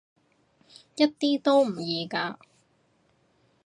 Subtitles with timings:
[0.95, 2.35] 一啲都唔易㗎